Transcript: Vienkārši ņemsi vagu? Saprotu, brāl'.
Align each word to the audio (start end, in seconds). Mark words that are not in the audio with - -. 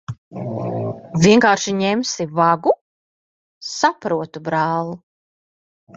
Vienkārši 1.25 1.73
ņemsi 1.83 2.27
vagu? 2.39 2.75
Saprotu, 3.73 4.43
brāl'. 4.49 4.95